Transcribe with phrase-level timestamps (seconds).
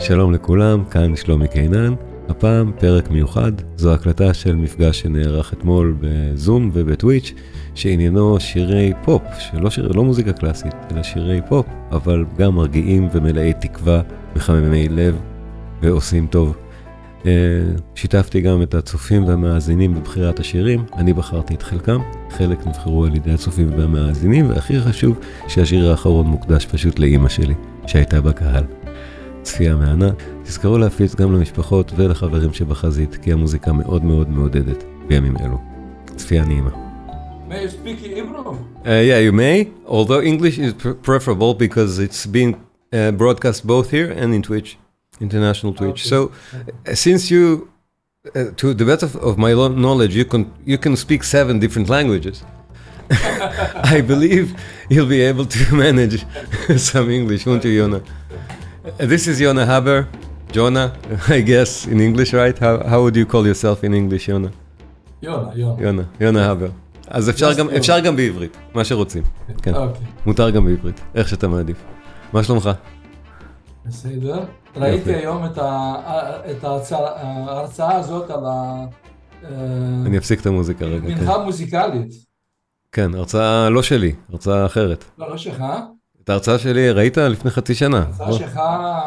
[0.00, 1.94] שלום לכולם, כאן שלומי קינן.
[2.28, 7.32] הפעם פרק מיוחד, זו הקלטה של מפגש שנערך אתמול בזום ובטוויץ',
[7.74, 13.52] שעניינו שירי פופ, שלא שיר, לא מוזיקה קלאסית, אלא שירי פופ, אבל גם מרגיעים ומלאי
[13.60, 14.02] תקווה,
[14.36, 15.16] מחממי לב
[15.82, 16.56] ועושים טוב.
[17.26, 17.32] אה,
[17.94, 23.32] שיתפתי גם את הצופים והמאזינים בבחירת השירים, אני בחרתי את חלקם, חלק נבחרו על ידי
[23.32, 27.54] הצופים והמאזינים, והכי חשוב שהשיר האחרון מוקדש פשוט לאימא שלי,
[27.86, 28.64] שהייתה בקהל.
[29.42, 30.10] צפייה מהנה,
[30.42, 35.58] תזכרו להפיץ גם למשפחות ולחברים שבחזית, כי המוזיקה מאוד מאוד מעודדת בימים אלו.
[36.16, 36.70] צפייה נעימה.
[37.50, 38.58] May I speak Hebrew?
[38.84, 42.52] Uh, yeah, you may, although English is pr- preferable because it's being
[42.92, 44.78] uh, broadcast both here and in Twitch,
[45.20, 46.00] international Twitch.
[46.02, 46.10] Okay.
[46.12, 47.68] So, uh, since you,
[48.36, 49.52] uh, to the best of, of my
[49.86, 52.36] knowledge, you can you can speak seven different languages.
[53.96, 54.46] I believe
[54.92, 56.24] you'll be able to manage
[56.90, 58.00] some English, won't you, Yona?
[58.84, 60.08] Uh, this is Yona Haber,
[60.52, 60.88] Jonah,
[61.36, 62.56] I guess in English, right?
[62.64, 64.48] How how would you call yourself in English, Yona?
[65.22, 65.82] יונה, יונה.
[65.82, 66.68] יונה, יונה הבר.
[67.08, 67.70] אז אפשר Just גם.
[67.70, 69.22] אפשר גם בעברית, מה שרוצים.
[69.62, 71.76] כן, אוקיי, מותר גם בעברית, איך שאתה מעדיף.
[72.32, 72.70] מה שלומך?
[73.86, 74.44] בסדר.
[74.76, 75.94] ראיתי היום את ה-
[76.50, 78.84] את ההרצאה- ההרצאה הזאת על ה...
[79.44, 79.48] אה,
[80.06, 81.08] אני אפסיק את המוזיקה רגע.
[81.08, 81.20] כן.
[81.20, 82.12] מנחה מוזיקלית.
[82.92, 85.04] כן, הרצאה לא שלי, הרצאה אחרת.
[85.18, 85.64] לא, לא שלך,
[86.30, 87.98] את ההרצאה שלי ראית לפני חצי שנה.
[87.98, 88.32] ההרצאה.
[88.32, 88.60] שלך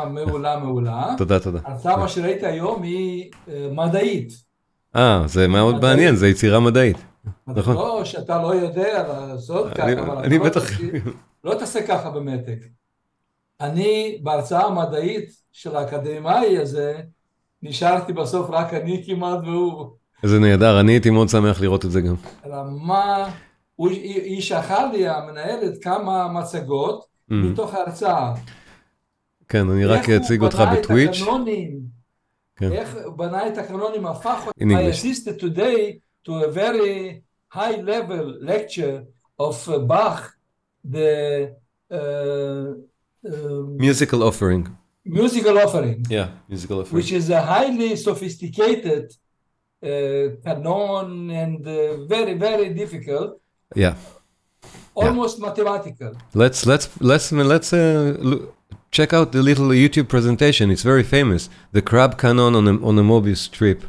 [0.10, 1.16] מעולה מעולה.
[1.18, 1.60] תודה, תודה.
[1.66, 4.34] ההרצאה מה שראיתי היום היא אה, מדעית.
[4.96, 5.82] אה, זה מאוד.
[5.82, 6.98] מעניין, זה יצירה מדעית.
[7.48, 7.76] נכון.
[7.76, 10.64] לא שאתה לא יודע לעשות ככה, אני- אבל אני אתה לא בטח...
[11.44, 12.56] לא תעשה ככה במתג.
[13.62, 16.96] אני בהרצאה המדעית של האקדמאי הזה,
[17.64, 19.86] נשארתי בסוף רק אני כמעט והוא.
[20.24, 22.16] איזה נהדר, אני הייתי מאוד שמח לראות את זה גם.
[22.52, 23.30] רמה,
[23.76, 27.13] הוא- היא שלחה לי, המנהלת, כמה מצגות.
[27.30, 28.34] מתוך ההרצאה.
[29.50, 31.22] כן, אני רק אציג אותך בטוויץ'.
[32.56, 32.72] כן.
[32.72, 34.70] איך הוא בנה את הקנונים, הפך אותם.
[34.72, 37.22] I assisted today to a very
[37.54, 39.04] high level lecture
[39.40, 40.22] of uh, Bach,
[40.92, 41.50] the
[41.92, 41.98] uh,
[43.26, 44.64] um, Musical offering.
[45.06, 46.96] musical offering, Yeah, musical offering.
[46.98, 49.90] which is a highly sophisticated uh,
[50.46, 53.30] canon and uh, very, very difficult,
[53.84, 53.96] Yeah.
[54.96, 56.16] Almost mathematical.
[56.34, 58.54] Let's let's let's let's uh, lo-
[58.92, 60.70] check out the little YouTube presentation.
[60.72, 61.50] It's very famous.
[61.72, 63.84] The crab canon on a on a Mobius strip.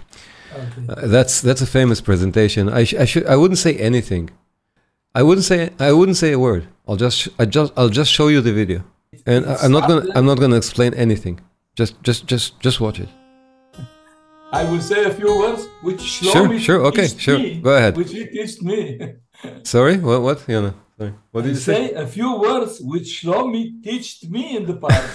[0.57, 0.87] Okay.
[0.89, 2.69] Uh, that's that's a famous presentation.
[2.69, 4.31] I sh- I should I wouldn't say anything.
[5.15, 6.67] I wouldn't say I wouldn't say a word.
[6.89, 8.83] I'll just sh- I just I'll just show you the video.
[9.27, 11.41] And I, I'm not gonna I'm not gonna explain anything.
[11.77, 13.09] Just just just just watch it.
[14.53, 17.39] I will say a few words which Sure, Shlomi sure, okay, sure.
[17.39, 17.97] me, Go ahead.
[17.97, 19.15] Which he teached me.
[19.65, 20.39] Sorry, what what?
[20.47, 21.15] Yona, sorry.
[21.33, 21.89] What did you say?
[21.89, 25.07] say a few words which Shlomi taught me in the past.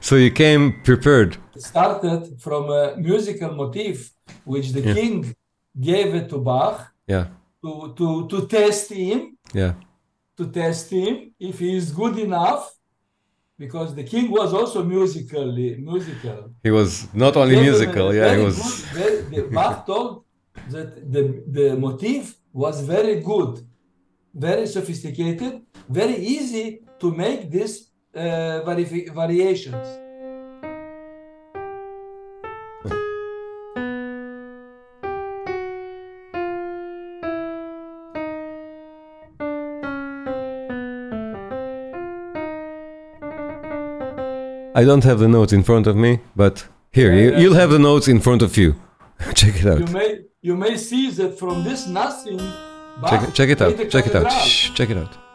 [0.00, 1.36] so you came prepared.
[1.54, 3.96] It started from a musical motif
[4.44, 4.94] which the Yeah.
[4.94, 5.16] king
[5.90, 7.26] gave it to Bach Yeah,
[7.62, 9.74] to, to, to test him, yeah,
[10.36, 12.62] to test him if he is good enough,
[13.58, 16.38] because the king was also musically musical.
[16.62, 18.06] he was not only musical.
[18.14, 18.56] Yeah, he was.
[18.58, 20.24] good- very- the Bach told
[20.74, 21.22] that the,
[21.56, 23.52] the motif was very good,
[24.34, 29.86] very sophisticated, very easy to make these uh, variations.
[44.72, 47.70] I don't have the notes in front of me, but here Yeah, you, you'll have
[47.70, 48.76] the notes in front of you.
[49.34, 49.80] check it out.
[49.80, 52.40] You may you may see that from this nothing.
[53.08, 53.90] Check, check it out.
[53.90, 54.32] Check it out.
[54.32, 55.29] Shh, check it out.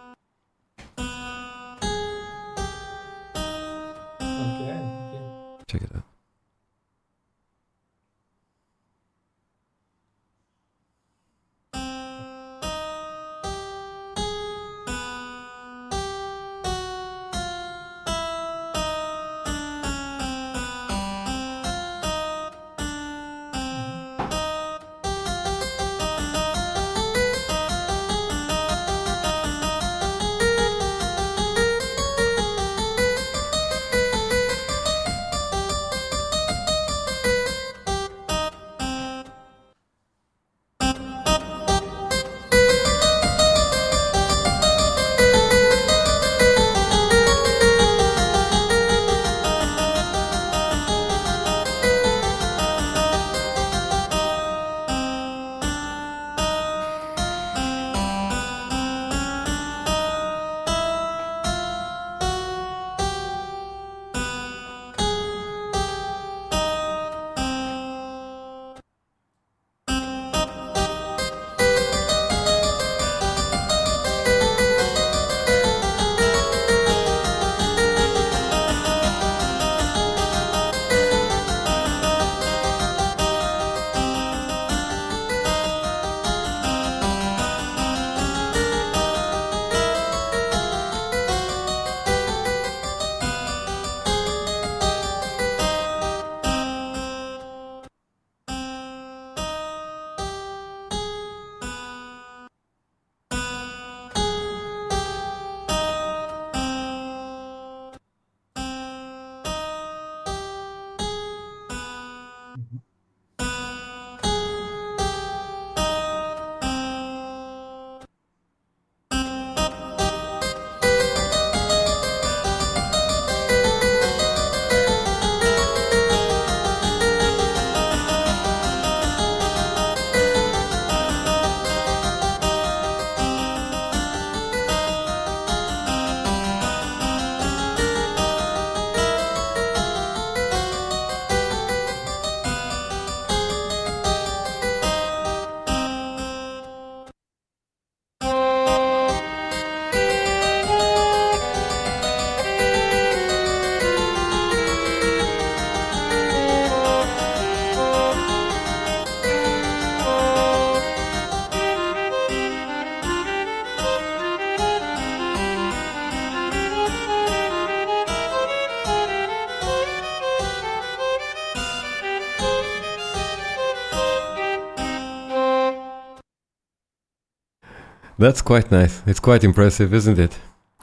[178.26, 178.96] That's quite nice.
[179.12, 180.34] It's quite impressive, isn't it?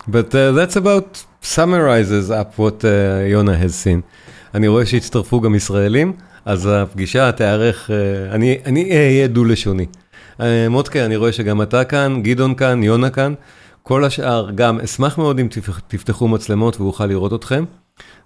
[0.07, 1.09] But uh, that's about
[1.41, 4.03] summarizes up what uh, has seen.
[4.55, 6.13] אני רואה שהצטרפו גם ישראלים,
[6.45, 9.87] אז הפגישה תיארך, uh, אני, אני אהיה דו-לשוני.
[10.39, 13.35] Uh, מודקה, אני רואה שגם אתה כאן, גדעון כאן, יונה כאן.
[13.83, 15.49] כל השאר, גם אשמח מאוד אם
[15.89, 17.65] תפתחו מצלמות ואוכל לראות אתכם.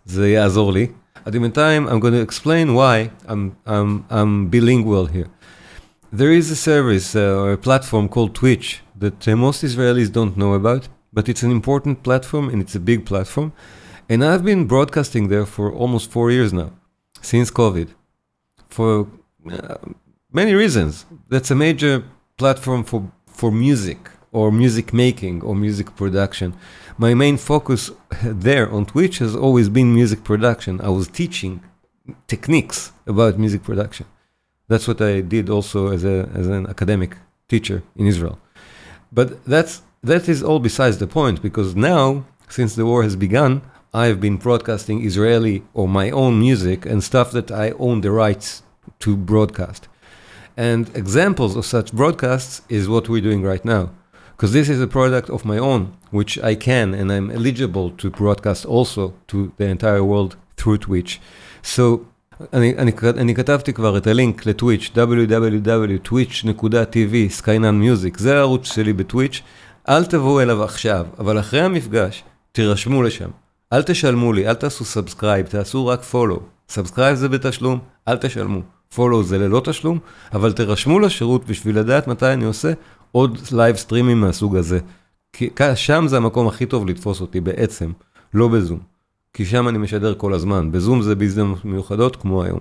[0.05, 0.87] זה יעזור לי.
[1.27, 5.27] At meantime, I'm going to explain why I'm, I'm, I'm bilingual here.
[6.17, 10.35] There is a service uh, or a platform called Twitch that uh, most Israelis don't
[10.35, 13.53] know about, but it's an important platform and it's a big platform.
[14.09, 16.71] And I've been broadcasting there for almost four years now,
[17.21, 17.89] since COVID,
[18.71, 19.09] for
[19.53, 19.77] uh,
[20.33, 21.05] many reasons.
[21.29, 22.05] That's a major
[22.39, 26.55] platform for, for music or music making or music production.
[26.97, 27.91] My main focus
[28.23, 30.81] there on Twitch has always been music production.
[30.81, 31.63] I was teaching
[32.27, 34.07] techniques about music production.
[34.69, 37.17] That's what I did also as, a, as an academic
[37.49, 38.39] teacher in Israel.
[39.13, 43.63] But that's, that is all besides the point because now, since the war has begun,
[43.95, 48.63] I've been broadcasting Israeli or my own music and stuff that I own the rights
[49.01, 49.89] to broadcast.
[50.57, 53.91] And examples of such broadcasts is what we're doing right now.
[54.33, 58.11] Because this is a product of my own, which I can and I'm eligible to
[58.11, 61.21] broadcast also to the entire world through Twitch.
[61.63, 62.07] So
[62.53, 69.43] אני, אני, אני כתבתי כבר את הלינק לטוויץ', www.twitch.tv, סקיינן מיוזיק, זה הערוץ שלי בטוויץ',
[69.89, 73.29] אל תבואו אליו עכשיו, אבל אחרי המפגש, תירשמו לשם.
[73.72, 76.41] אל תשלמו לי, אל תעשו סאבסקרייב, תעשו רק פולו.
[76.69, 78.60] סאבסקרייב זה בתשלום, אל תשלמו.
[78.94, 79.99] פולו זה ללא תשלום,
[80.32, 82.72] אבל תירשמו לשירות בשביל לדעת מתי אני עושה
[83.13, 84.79] עוד לייב סטרימים מהסוג הזה.
[85.32, 87.93] כי שם זה המקום הכי טוב לתפוס אותי בעצם,
[88.34, 88.95] לא בזום.
[89.35, 92.59] כי שם אני משדר כל הזמן, בזום זה בהזדמנות מיוחדות כמו היום.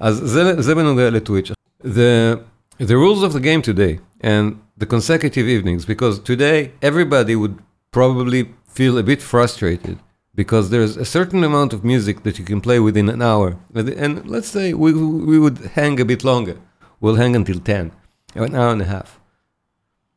[0.00, 1.52] אז זה, זה בנוגע לטוויץ'.
[1.84, 2.38] The,
[2.80, 7.56] the rules of the game today and the consecutive evenings, because today everybody would
[7.92, 8.42] probably
[8.76, 9.98] feel a bit frustrated
[10.34, 13.56] because there's a certain amount of music that you can play within an hour.
[13.74, 16.56] And let's say we, we would hang a bit longer.
[17.00, 17.92] We'll hang until 10,
[18.34, 19.20] an hour and a half.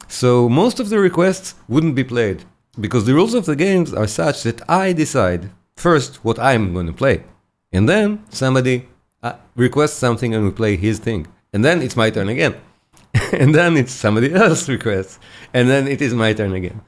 [0.07, 2.45] So most of the requests wouldn't be played
[2.80, 6.86] because the rules of the games are such that I decide first what I'm going
[6.86, 7.24] to play.
[7.72, 8.88] And then somebody
[9.22, 11.26] uh, requests something and we play his thing.
[11.52, 12.54] And then it's my turn again.
[13.32, 15.18] and then it's somebody else requests.
[15.52, 16.80] And then it is my turn again.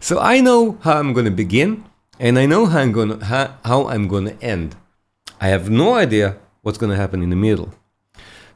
[0.00, 1.84] So I know how I'm going to begin
[2.18, 4.76] and I know how I'm going to, how, how I'm going to end.
[5.40, 7.74] I have no idea what's going to happen in the middle.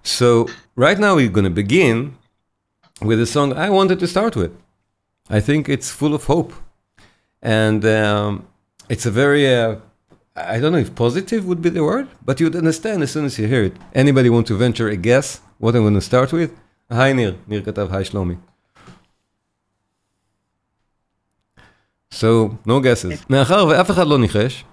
[0.03, 2.17] So right now we're going to begin
[3.03, 4.57] with a song I wanted to start with.
[5.29, 6.55] I think it's full of hope.
[7.43, 8.47] And um,
[8.89, 9.77] it's a very, uh,
[10.35, 13.39] I don't know if positive would be the word, but you'd understand as soon as
[13.39, 13.75] you hear it.
[13.95, 16.51] Anybody want to venture a guess what I'm going to start with?
[16.91, 18.35] היי ניר, ניר כתב היי שלומי.
[22.15, 23.25] So, no guesses.
[23.31, 24.65] מאחר ואף אחד לא ניחש,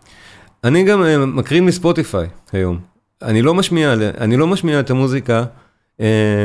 [0.63, 2.79] אני גם uh, מקרין מספוטיפיי היום.
[3.21, 5.45] אני לא משמיע, אני לא משמיע את המוזיקה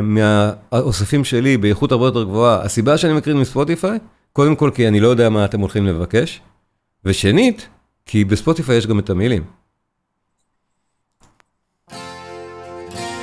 [0.03, 2.63] מהאוספים שלי באיכות הרבה יותר גבוהה.
[2.63, 3.99] הסיבה שאני מקרין מספוטיפיי,
[4.33, 6.41] קודם כל כי אני לא יודע מה אתם הולכים לבקש,
[7.05, 7.69] ושנית,
[8.07, 9.45] כי בספוטיפיי יש גם את המילים.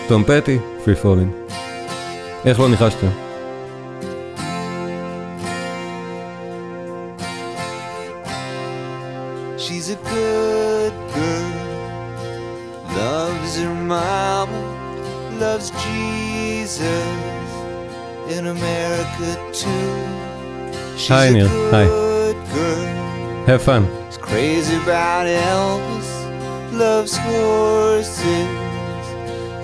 [0.08, 1.32] תום פטי, פרי פולין.
[2.46, 3.27] איך לא ניחשתם?
[21.08, 21.48] She's hi, Neil.
[21.72, 21.86] Hi.
[23.46, 23.88] Have fun.
[24.08, 26.10] She's crazy about Elvis,
[26.74, 28.28] loves horses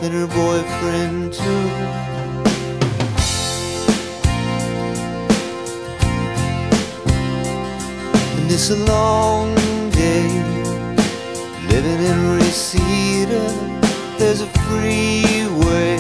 [0.02, 1.68] and her boyfriend too.
[8.40, 9.54] And it's a long
[9.92, 10.30] day
[11.68, 13.44] living in Reseda.
[14.18, 15.98] There's a freeway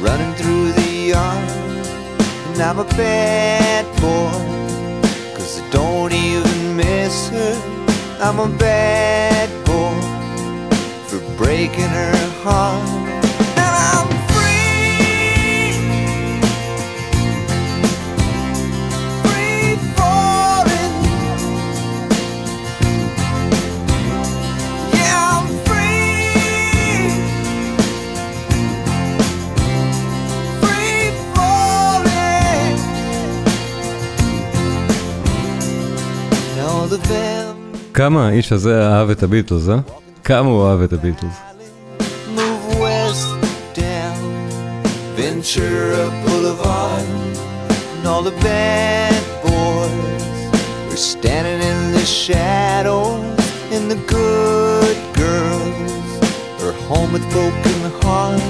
[0.00, 1.59] running through the yard,
[2.60, 4.30] I'm a bad boy.
[5.34, 7.54] Cause I don't even miss her.
[8.20, 9.96] I'm a bad boy
[11.08, 12.99] for breaking her heart.
[37.93, 39.75] כמה האיש הזה אהב את הביטלס, אה?
[40.23, 41.33] כמה הוא אהב את הביטלס.
[42.35, 43.29] Move west
[43.73, 44.19] down
[45.17, 47.05] Ventura Boulevard
[48.05, 50.23] and all the bad boys
[50.93, 53.23] are standing in the shadows,
[53.75, 56.05] and the good girls
[56.63, 58.48] are home with broken hearts.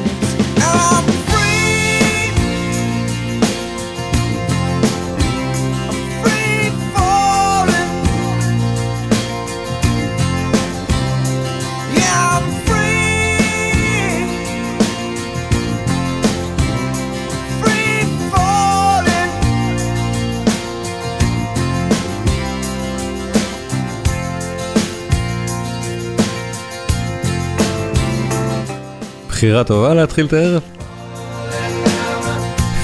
[29.40, 30.62] בחירה טובה להתחיל את הערב.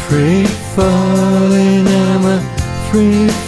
[0.09, 0.47] Free
[0.77, 2.39] falling, I'm a
[2.89, 3.46] free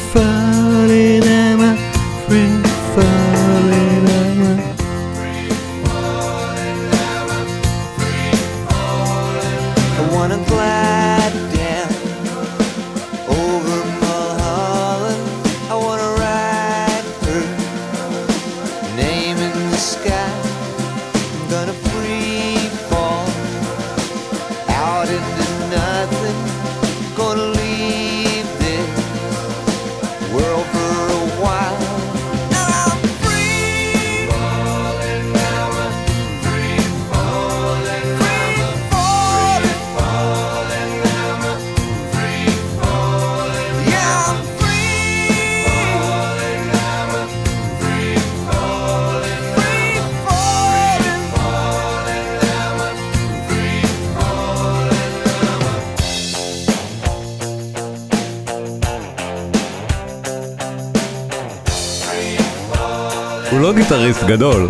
[64.41, 64.68] alrededor.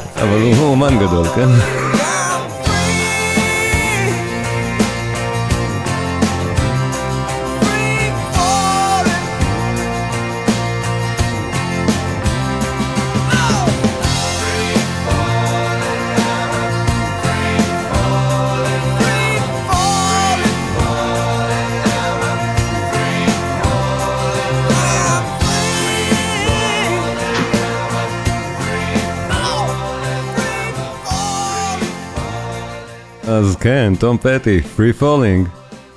[33.49, 35.49] אז כן, תום פטי, Free Falling.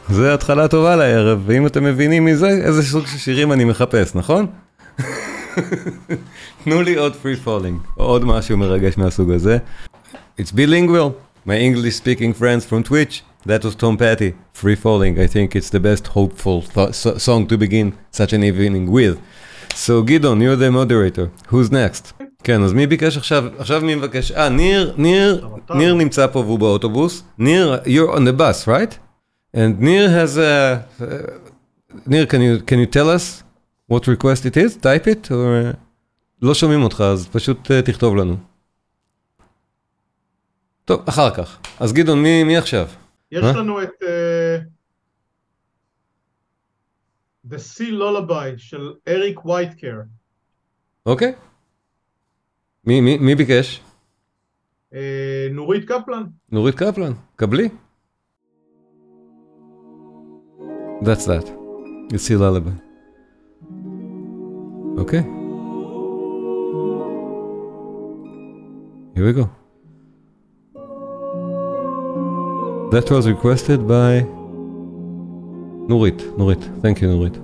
[0.10, 4.48] זה התחלה טובה לערב, ואם אתם מבינים מזה, איזה סוג של שירים אני מחפש, נכון?
[6.64, 7.16] תנו לי עוד
[7.46, 9.58] Falling, או עוד משהו מרגש מהסוג הזה.
[10.40, 11.12] It's bilingual.
[11.48, 15.20] My English speaking friends from Twitch, that was Tom Petty, Free Falling.
[15.20, 16.64] I think it's the best hopeful
[17.18, 19.18] song to begin such an evening with.
[19.76, 21.30] So גדעון, you're the moderator.
[21.50, 22.21] Who's next?
[22.44, 23.44] כן, אז מי ביקש עכשיו?
[23.58, 24.32] עכשיו מי מבקש?
[24.32, 27.24] אה, ניר, ניר, ניר נמצא פה והוא באוטובוס.
[27.38, 28.98] ניר, you're on the bus, right?
[29.56, 30.86] And Nir has a...
[31.00, 31.06] Uh,
[32.06, 33.44] Nir, can you, can you tell us
[33.88, 34.78] what request it is?
[34.78, 35.32] Type it?
[35.32, 35.76] Or, uh,
[36.42, 38.36] לא שומעים אותך, אז פשוט uh, תכתוב לנו.
[40.86, 41.60] טוב, אחר כך.
[41.80, 42.88] אז גדעון, מי, מי עכשיו?
[43.32, 43.52] יש מה?
[43.52, 44.58] לנו את אה,
[47.50, 50.00] The Sea Lullaby של אריק וייטקר.
[51.06, 51.34] אוקיי.
[52.85, 53.81] מי, מי, מי ביקש?
[54.95, 56.23] אה, נורית קפלן.
[56.53, 57.69] נורית קפלן, קבלי.
[61.03, 61.47] That's that.
[62.13, 62.73] You see lullaby.
[65.03, 65.23] Okay.
[69.15, 69.51] Here we go.
[72.93, 74.23] That was requested by
[75.91, 76.19] Nurit.
[76.39, 76.63] Nurit.
[76.83, 77.37] Thank you, Nurit.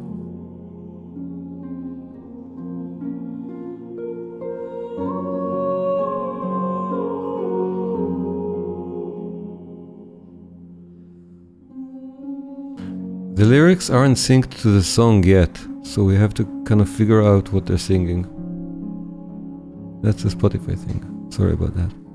[13.37, 17.21] The lyrics aren't synced to the song yet, so we have to kind of figure
[17.21, 18.23] out what they're singing.
[20.01, 21.27] That's a Spotify thing.
[21.29, 22.06] Sorry about that.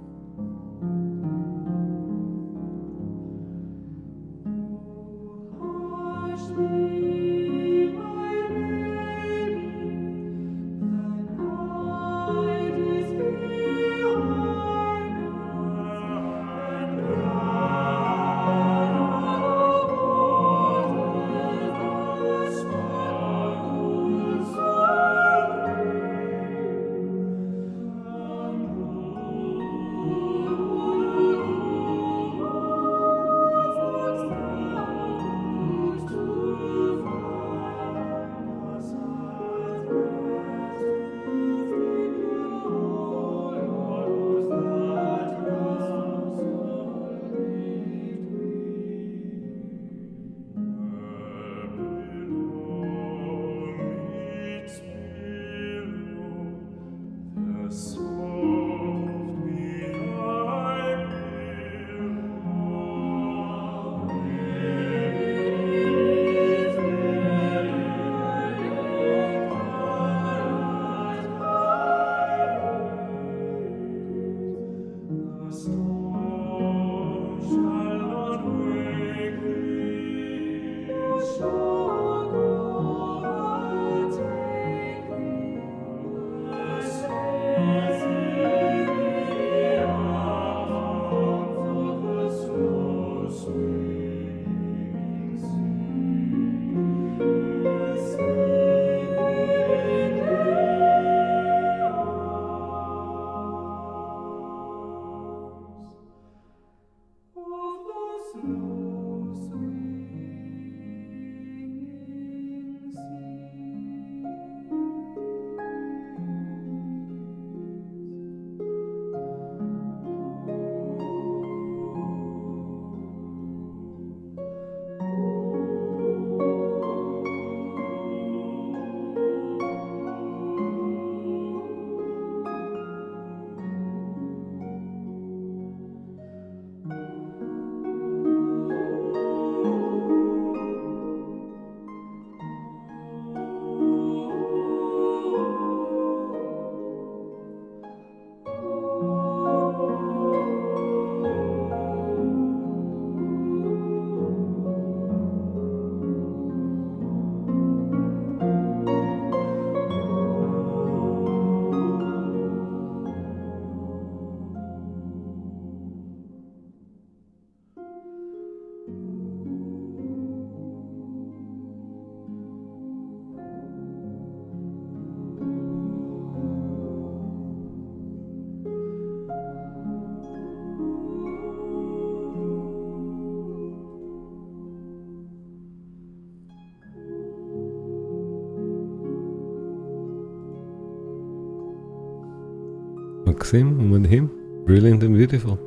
[193.51, 194.27] מקסים ומדהים.
[194.67, 195.57] Brilliant and beautiful.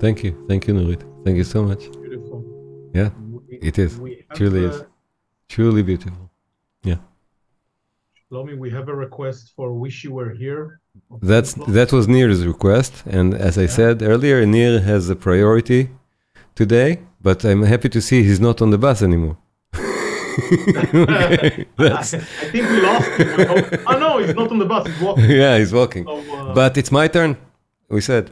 [0.00, 1.02] Thank you, thank you נורית.
[1.24, 1.82] Thank you so much.
[2.02, 2.38] Beautiful.
[2.94, 3.92] Yeah, We- it is.
[4.00, 4.76] we have, Truly is.
[4.80, 4.84] uh,
[5.48, 6.24] Truly beautiful.
[8.32, 10.64] Shlomi, we have a request for Wish You Were Here.
[11.30, 15.80] That's that was Nir's request, and as I said earlier, Nir has a priority
[16.60, 16.90] today.
[17.26, 19.36] But I'm happy to see he's not on the bus anymore.
[20.37, 22.19] Okay, that's, I
[22.51, 23.83] think we lost him.
[23.87, 24.87] Oh no, he's not on the bus.
[24.87, 25.29] He's walking.
[25.29, 26.03] yeah, he's walking.
[26.05, 27.37] So, uh, But it's my turn.
[27.89, 28.31] We said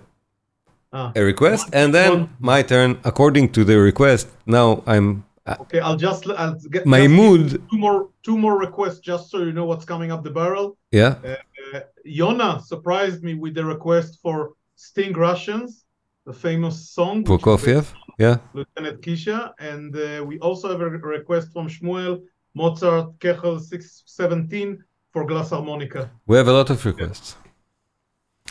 [0.92, 1.12] ah.
[1.16, 3.00] a request, and then my turn.
[3.04, 7.62] According to the request, now I'm uh, Okay, I'll just I'll get my mood.
[7.70, 10.78] two more two more requests just so you know what's coming up the barrel.
[10.92, 15.86] Yeah, Uh, Yona surprised me with the request for Sting Russians,
[16.26, 17.24] the famous song.
[17.24, 17.86] Prokofiev.
[18.18, 22.22] Yeah, Lieutenant Kijé, and uh, we also have a request from Shmuel
[22.54, 26.10] Mozart Kechel 617 for glass harmonica.
[26.28, 27.36] we have a lot of requests.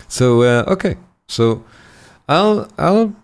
[0.09, 0.96] So uh, okay,
[1.29, 1.64] so
[2.29, 3.14] I'll I'll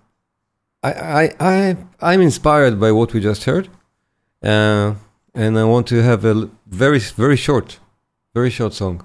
[0.82, 3.68] I I I I'm inspired by what we just heard,
[4.42, 4.94] uh,
[5.34, 7.80] and I want to have a very very short,
[8.34, 9.02] very short song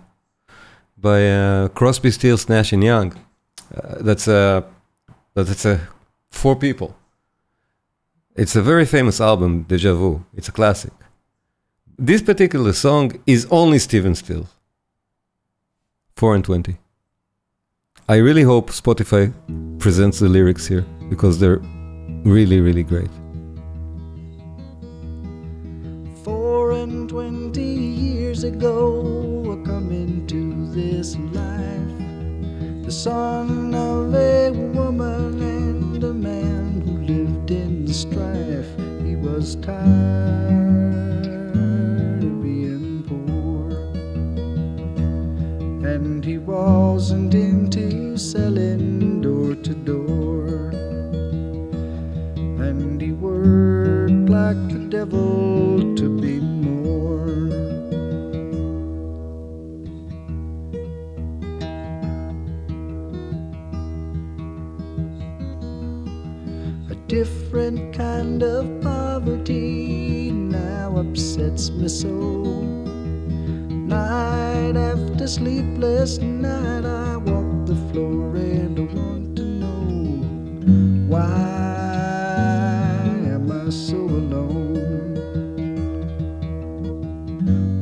[0.97, 3.13] by uh, Crosby, Stills, Nash and Young.
[3.75, 4.63] Uh, that's a
[5.33, 5.79] that's a
[6.29, 6.95] four people.
[8.35, 10.25] It's a very famous album, Deja Vu.
[10.35, 10.91] It's a classic.
[11.99, 14.47] This particular song is only Stephen Stills.
[16.15, 16.77] 4 and 20.
[18.09, 19.31] I really hope Spotify
[19.79, 21.61] presents the lyrics here because they're
[22.25, 23.11] really, really great.
[26.23, 35.22] Four and twenty years ago, I come into this life, the son of a woman
[38.03, 38.71] strife.
[39.05, 41.25] He was tired
[42.25, 43.71] of being poor,
[45.93, 50.71] and he wasn't into selling door to door
[52.63, 56.32] and he worked like the devil to be
[67.13, 72.09] different kind of poverty now upsets me so.
[73.69, 80.25] Night after sleepless night, I walk the floor and I want to know
[81.07, 81.29] why
[83.35, 84.73] am I so alone?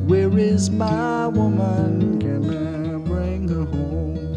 [0.08, 2.20] Where is my woman?
[2.20, 4.28] Can I bring her home?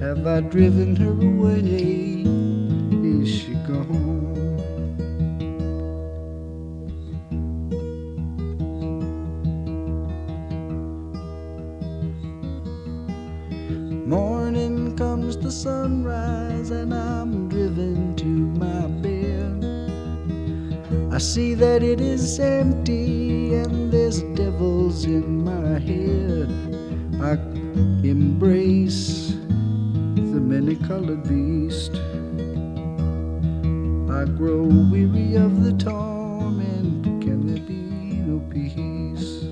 [0.00, 2.33] Have I driven her away?
[3.24, 4.58] She gone?
[14.06, 19.64] Morning comes the sunrise, and I'm driven to my bed.
[21.10, 26.50] I see that it is empty and there's devils in my head.
[27.22, 27.38] I
[28.06, 29.30] embrace
[30.14, 32.03] the many colored beast.
[34.14, 37.02] I grow weary of the torment.
[37.20, 37.82] Can there be
[38.30, 39.42] no peace?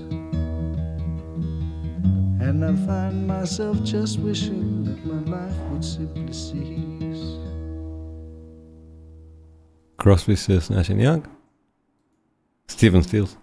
[2.40, 7.38] And I find myself just wishing that my life would simply cease.
[9.98, 11.26] Crosby, Stills, Nash and Young.
[12.68, 13.36] Stephen Stills.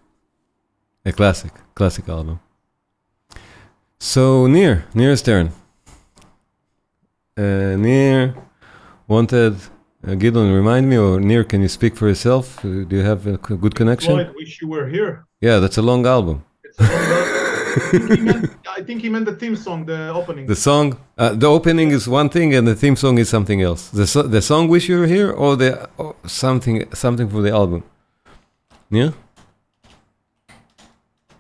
[1.05, 2.39] A classic, classic album.
[3.99, 5.51] So near, Nir Stern.
[7.38, 8.36] Uh, Nir
[9.05, 9.58] wanted
[10.07, 12.59] uh, Gideon remind me, or Nir, can you speak for yourself?
[12.59, 14.15] Uh, do you have a good connection?
[14.35, 15.25] Wish you were here.
[15.41, 16.43] Yeah, that's a long album.
[16.63, 20.09] It's a long I, think he meant, I think he meant the theme song, the
[20.09, 20.47] opening.
[20.47, 23.89] The song, uh, the opening is one thing, and the theme song is something else.
[23.89, 27.51] The so- the song "Wish You Were Here" or the or something something for the
[27.51, 27.83] album.
[28.89, 29.12] Yeah.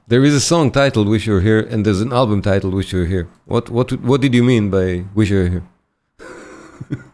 [0.07, 2.93] There is a song titled "Wish You Were Here" and there's an album titled "Wish
[2.93, 5.63] You Were Here." What what what did you mean by "Wish You Were Here"?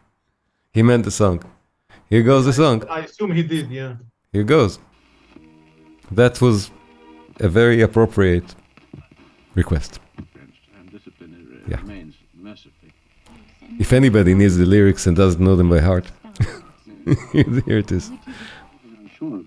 [0.76, 1.38] he meant the song.
[2.10, 2.84] Here goes the song.
[2.90, 3.96] I assume he did, yeah.
[4.34, 4.78] Here goes.
[6.12, 6.70] That was
[7.40, 8.54] a very appropriate
[9.56, 10.00] request.
[11.68, 11.82] Yeah.
[13.80, 16.12] If anybody needs the lyrics and doesn't know them by heart,
[17.66, 18.12] here it is.
[19.18, 19.42] Sure.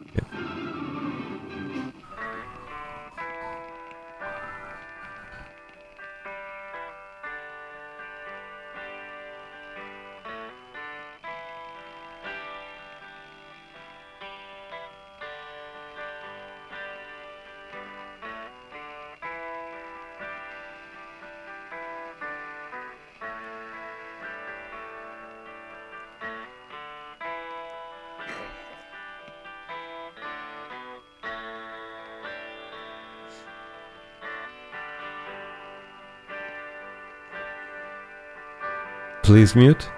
[39.28, 39.90] Please mute.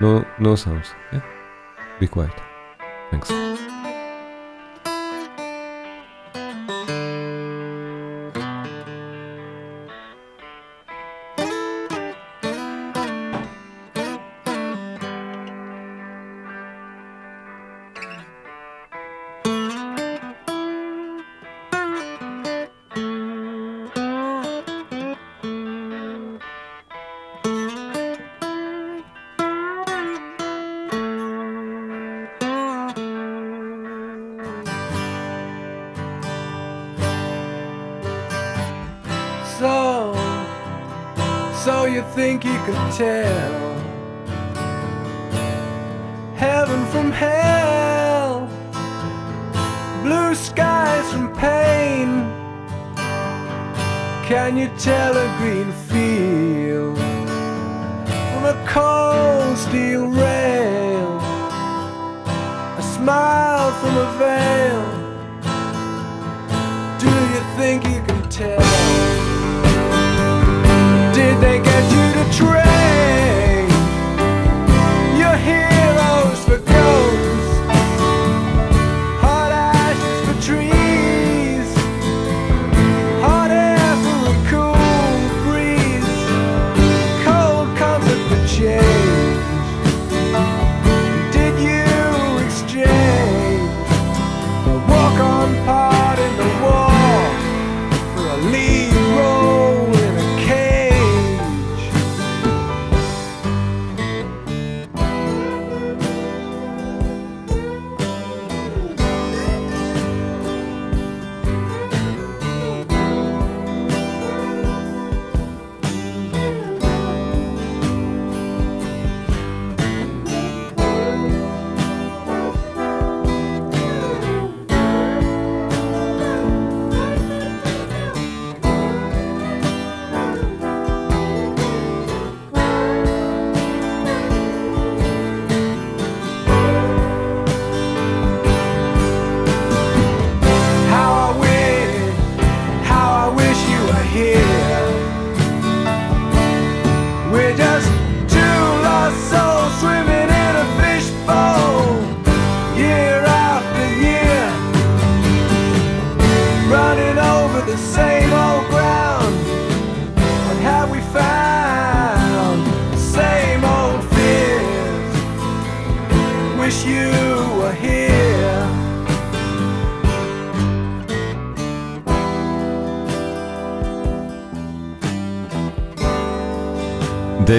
[0.00, 0.86] No, no sounds.
[1.12, 1.20] Yeah.
[2.00, 2.32] Be quiet.
[3.10, 3.43] Thanks.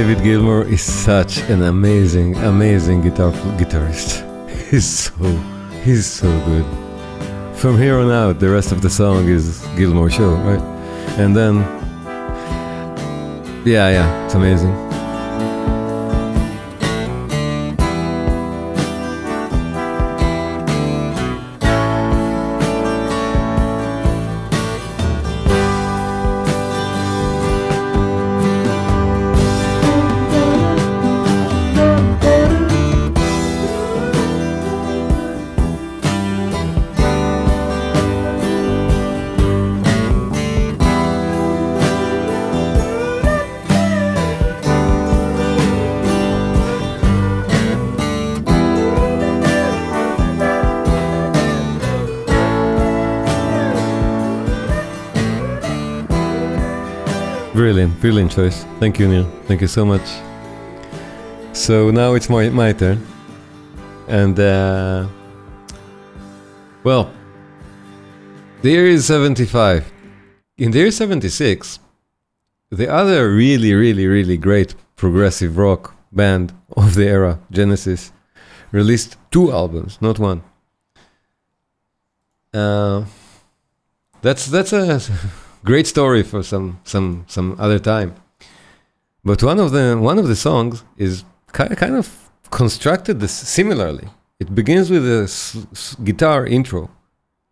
[0.06, 4.22] David Gilmour is such an amazing, amazing guitar guitarist.
[4.70, 5.24] He's so,
[5.84, 7.58] he's so good.
[7.58, 10.62] From here on out, the rest of the song is Gilmour show, right?
[11.18, 11.56] And then,
[13.66, 14.95] yeah, yeah, it's amazing.
[57.56, 58.66] Brilliant, brilliant choice.
[58.82, 59.24] Thank you, Nir.
[59.46, 60.06] Thank you so much.
[61.54, 63.00] So now it's my, my turn.
[64.10, 65.08] And, uh,
[66.84, 67.14] well,
[68.62, 69.90] the year is 75.
[70.58, 71.80] In the year 76,
[72.72, 78.12] the other really, really, really great progressive rock band of the era, Genesis,
[78.74, 80.44] released two albums, not one.
[82.54, 83.06] Uh,
[84.22, 85.00] that's that's a
[85.66, 88.14] great story for some some some other time.
[89.24, 92.08] But one of the one of the songs is kind of
[92.52, 94.08] constructed this similarly.
[94.40, 95.28] It begins with a
[96.04, 96.90] guitar intro,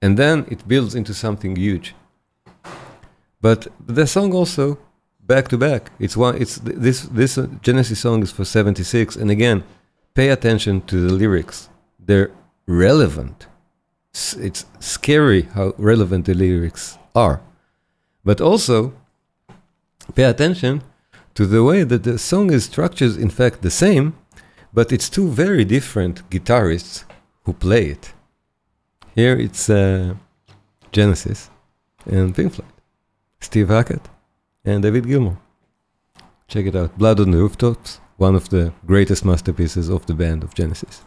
[0.02, 1.96] and then it builds into something huge.
[3.42, 4.78] But the song also
[5.26, 5.92] back to back.
[6.00, 6.36] It's one.
[6.42, 9.64] It's th- this this uh, Genesis song is for seventy six, and again,
[10.14, 11.70] pay attention to the lyrics.
[12.00, 12.32] They're
[12.68, 13.48] relevant.
[14.38, 17.42] It's scary how relevant the lyrics are.
[18.24, 18.94] But also,
[20.16, 20.82] pay attention
[21.36, 24.16] to the way that the song is structured, in fact, the same,
[24.74, 27.06] but it's two very different guitarists
[27.44, 28.14] who play it.
[29.16, 30.16] Here it's uh,
[30.92, 31.50] Genesis
[32.06, 32.74] and Pink Floyd,
[33.40, 34.10] Steve Hackett
[34.66, 35.38] and David Gilmour.
[36.48, 36.98] Check it out.
[36.98, 41.04] Blood on the Rooftops, one of the greatest masterpieces of the band of Genesis.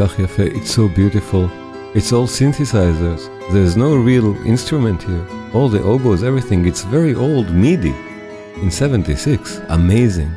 [0.00, 1.50] כך יפה, it's so beautiful.
[1.94, 3.28] It's all synthesizers.
[3.52, 5.26] There's no real instrument here.
[5.54, 7.94] All the oboes, everything, it's very old MIDI
[8.62, 9.60] in 76.
[9.68, 10.30] Amazing.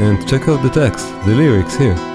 [0.00, 2.09] And check out the text, the lyrics here.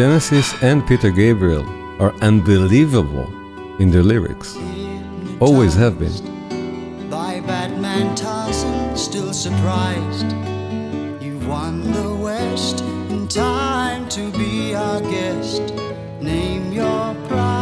[0.00, 1.68] Genesis and Peter Gabriel
[2.00, 3.28] are unbelievable
[3.78, 4.56] in their lyrics.
[5.40, 7.10] Always have been.
[7.10, 10.32] By Batman Tarzan, still surprised.
[11.22, 15.74] You've won the West in time to be our guest.
[16.22, 17.59] Name your prize.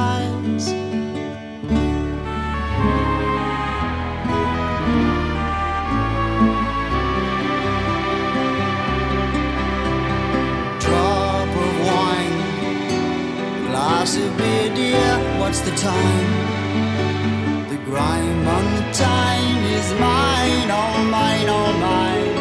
[14.58, 15.40] Glass dear.
[15.40, 17.68] What's the time?
[17.68, 22.36] The grime on the time is mine, all mine, all mine.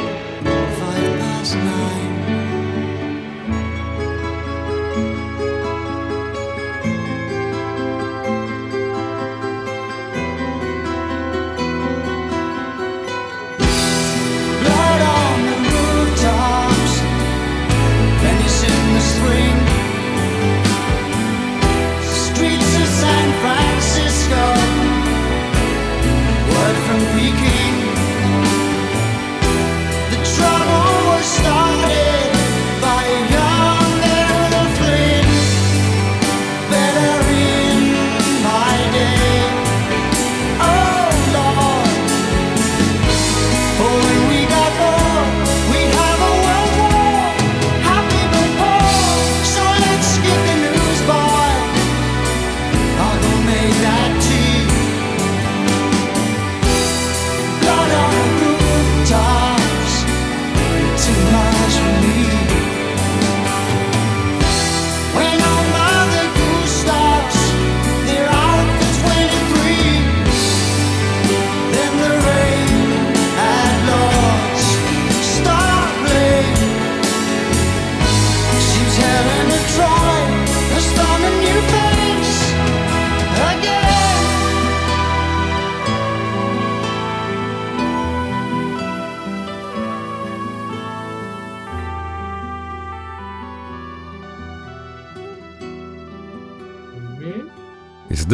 [0.80, 2.07] Five past nine.
[27.17, 27.57] Word from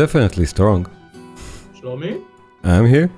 [0.03, 0.79] definitely strong.
[1.77, 2.11] Shlomi?
[2.73, 3.09] I'm here.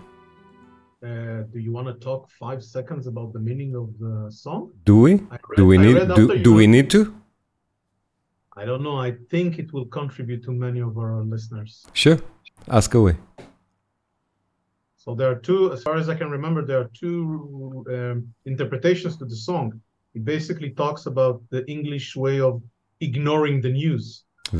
[1.03, 4.61] Uh, do you want to talk five seconds about the meaning of the song?
[4.89, 5.11] Do we?
[5.13, 7.01] Read- Do we need do, do we need to?
[8.61, 8.97] I don't know.
[9.07, 11.71] I think it will contribute to many of our listeners.
[12.03, 12.19] Sure.
[12.79, 13.15] Ask away.
[15.03, 17.19] So there are two, as far as I can remember, there are two
[17.95, 18.17] um,
[18.51, 19.65] interpretations to the song.
[20.17, 22.53] It basically talks about the English way of
[23.07, 24.03] ignoring the news.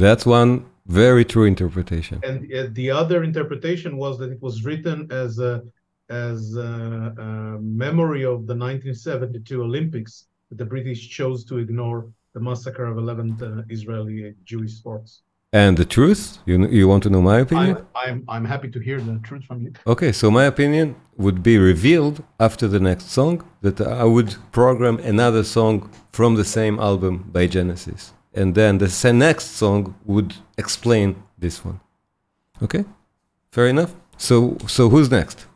[0.03, 0.51] That's one
[0.87, 2.19] very true interpretation.
[2.23, 5.63] and uh, the other interpretation was that it was written as a
[6.09, 7.29] as a, a
[7.61, 13.37] memory of the 1972 Olympics that the British chose to ignore the massacre of 11
[13.41, 15.23] uh, Israeli Jewish sports.
[15.53, 16.39] And the truth?
[16.45, 17.77] You you want to know my opinion?
[17.77, 19.71] I'm, I'm I'm happy to hear the truth from you.
[19.87, 24.97] Okay, so my opinion would be revealed after the next song that I would program
[25.13, 28.11] another song from the same album by Genesis.
[28.35, 31.79] And then the next song would explain this one.
[32.61, 32.83] Okay?
[33.51, 33.93] Fair enough?
[34.17, 35.47] So so who's next?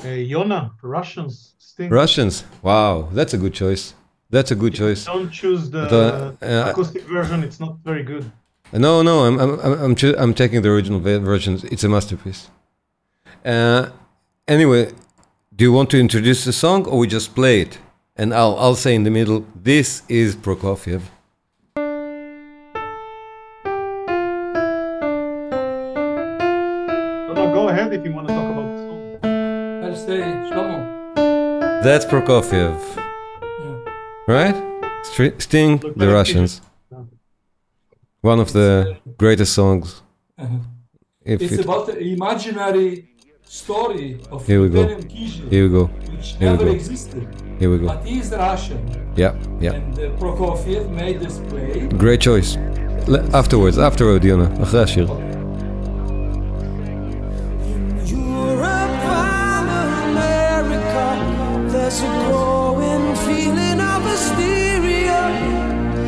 [0.00, 1.90] Uh, Yona, Russians, Sting.
[1.90, 2.44] Russians.
[2.62, 3.94] Wow, that's a good choice.
[4.30, 5.04] That's a good choice.
[5.04, 7.42] Don't choose the But, uh, uh, acoustic version.
[7.42, 8.30] It's not very good.
[8.72, 11.58] No, no, I'm I'm I'm I'm, I'm taking the original ve- version.
[11.72, 12.50] It's a masterpiece.
[13.44, 13.90] Uh,
[14.46, 14.92] anyway,
[15.56, 17.78] do you want to introduce the song or we just play it?
[18.16, 21.02] And I'll I'll say in the middle, this is Prokofiev.
[27.99, 29.83] if you want to talk about the song.
[29.83, 30.79] I'll say Shlomo.
[31.83, 32.75] That's Prokofiev,
[33.63, 34.33] Yeah.
[34.35, 34.55] right?
[35.05, 36.61] Stri- Sting, Look the like Russians.
[36.91, 36.99] Yeah.
[38.21, 40.01] One of the greatest songs.
[40.37, 40.57] Uh-huh.
[41.23, 43.09] If It's it, about the imaginary
[43.43, 44.81] story of Here we go.
[44.85, 45.85] Wilhelm Kijel, here we go.
[46.11, 46.71] which Here we never go.
[46.71, 47.27] existed.
[47.59, 47.87] Here we go.
[47.87, 48.81] But he is Russian,
[49.15, 49.73] Yeah, yeah.
[49.73, 51.87] and uh, Prokofiev made this play.
[52.03, 52.57] Great choice.
[53.07, 55.07] Le- afterwards, afterward, יונה, אחרי השיר.
[55.07, 55.28] Europe
[61.90, 65.22] There's a growing feeling of hysteria,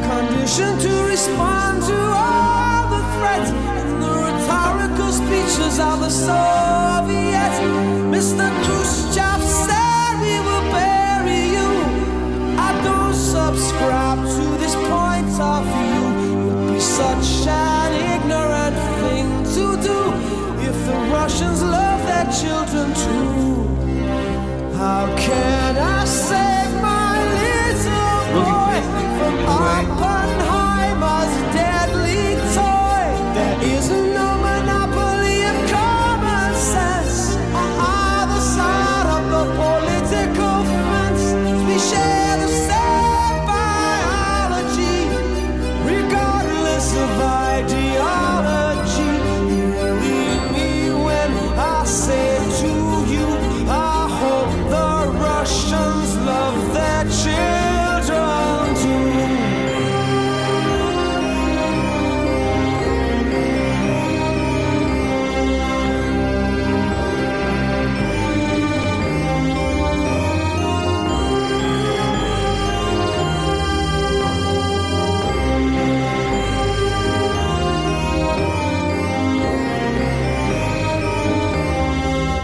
[0.08, 7.58] conditioned to respond to all the threats and the rhetorical speeches of the Soviets.
[8.14, 8.46] Mr.
[8.62, 11.70] Khrushchev said we will bury you.
[12.68, 16.04] I don't subscribe to this point of view.
[16.62, 19.26] It'd be such an ignorant thing
[19.56, 19.98] to do
[20.62, 23.42] if the Russians love their children too.
[24.76, 25.61] How can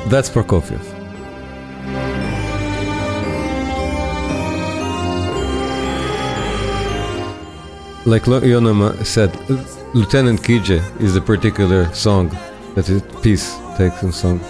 [0.09, 0.81] That's Prokofiev.
[8.07, 9.31] Like Lo- Yona ma- said,
[9.95, 12.31] Lieutenant Kijé is a particular song
[12.75, 12.87] that
[13.23, 14.41] peace takes in song.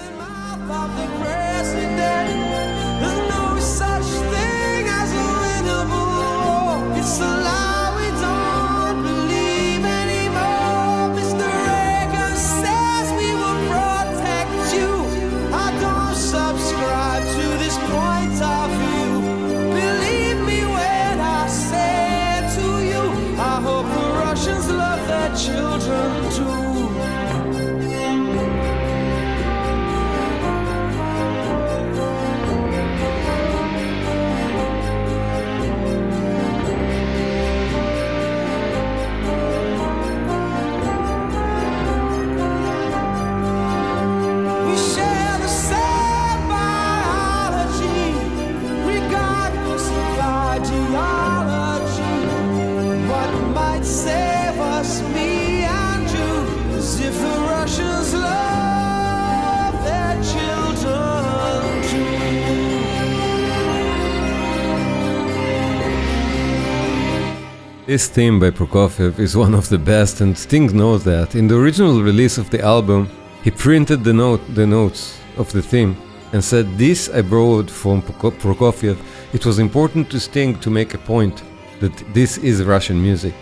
[67.98, 71.34] This theme by Prokofiev is one of the best, and Sting knows that.
[71.34, 73.08] In the original release of the album,
[73.42, 75.96] he printed the note, the notes of the theme,
[76.32, 78.98] and said, "This I borrowed from Prokofiev.
[79.32, 81.42] It was important to Sting to make a point
[81.80, 83.34] that this is Russian music."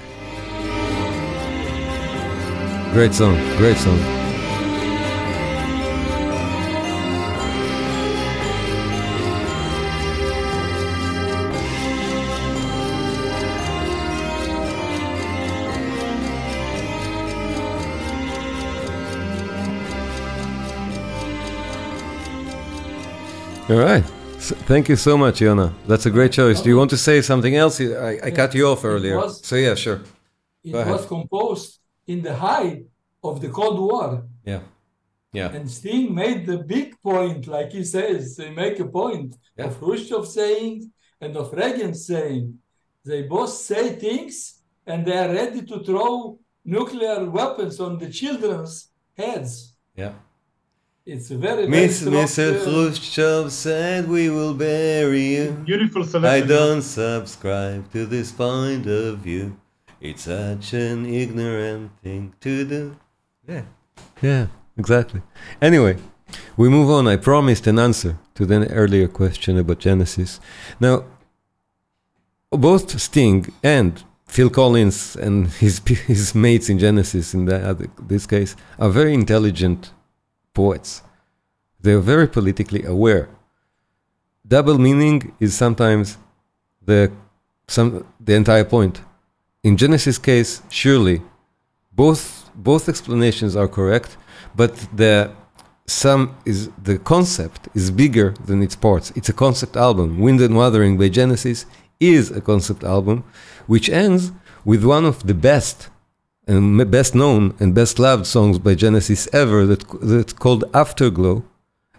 [2.95, 4.16] Great song, great song.
[23.69, 24.05] All right.
[24.69, 25.73] Thank you so much, Yona.
[25.87, 26.61] That's a great choice.
[26.61, 27.81] Do you want to say something else?
[27.81, 29.17] I, I cut you off earlier.
[29.17, 30.01] was- So yeah, sure.
[30.63, 32.85] It was composed in the height
[33.23, 34.25] of the Cold War.
[34.45, 34.61] Yeah.
[35.33, 35.49] Yeah.
[35.53, 39.67] And Sting made the big point, like he says, they make a point Yeah.
[39.67, 42.59] of Khrushchev saying and of Reagan saying.
[43.05, 48.89] They both say things and they are ready to throw nuclear weapons on the children's
[49.17, 49.75] heads.
[49.97, 50.15] Yeah.
[51.09, 52.65] It's a very, very Miss, Mr.
[52.65, 55.53] Khrushchev said we will bury you.
[55.65, 56.43] Beautiful selection.
[56.43, 59.57] I don't subscribe to this point of view.
[60.01, 62.97] It's such an ignorant thing to do.
[63.47, 63.63] Yeah.
[64.21, 64.47] Yeah,
[64.77, 65.23] exactly.
[65.63, 65.99] Anyway,
[66.57, 67.07] we move on.
[67.07, 70.41] I promised an answer to the earlier question about Genesis.
[70.81, 71.05] Now,
[72.51, 75.79] both Sting and Phil Collins and his
[76.09, 79.93] his mates in Genesis, in the this case, are very intelligent
[80.63, 80.91] poets.
[81.83, 83.29] They are very politically aware.
[84.55, 86.07] Double meaning is sometimes
[86.89, 87.01] the
[87.75, 87.89] some
[88.27, 88.95] the entire point.
[89.69, 91.17] In Genesis case, surely
[92.03, 92.23] both
[92.69, 94.11] both explanations are correct,
[94.61, 95.15] but the
[96.03, 99.07] some is the concept is bigger than its parts.
[99.19, 100.09] It's a concept album.
[100.25, 101.67] Wind and Wuthering by Genesis
[102.15, 103.19] is a concept album,
[103.73, 104.23] which ends
[104.65, 105.89] with one of the best
[106.47, 111.45] and best known and best loved songs by Genesis ever that that's called Afterglow.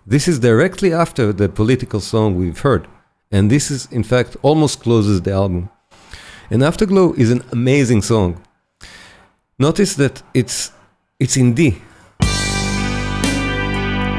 [0.05, 2.87] This is directly after the political song we've heard,
[3.31, 5.69] and this is in fact almost closes the album.
[6.49, 8.41] And Afterglow is an amazing song.
[9.59, 10.71] Notice that it's
[11.19, 11.81] it's in D.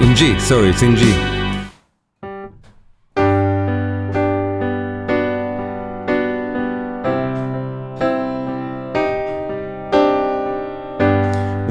[0.00, 1.37] In G, sorry, it's in G.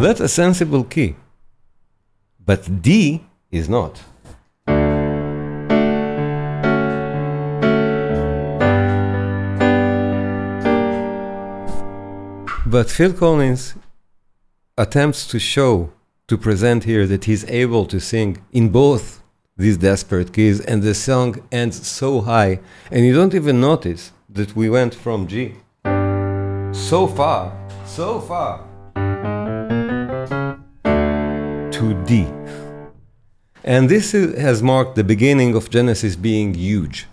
[0.08, 1.18] That's a sensible key.
[2.40, 4.02] But D is not.
[12.66, 13.76] But Phil Collins
[14.78, 15.92] attempts to show,
[16.30, 19.22] to present here that he's able to sing in both
[19.58, 24.56] these desperate keys, and the song ends so high, and you don't even notice that
[24.56, 25.56] we went from G
[26.72, 27.52] so far,
[27.86, 28.67] so far
[31.78, 32.28] to D.
[33.64, 37.08] And this is, has marked the beginning of Genesis being huge.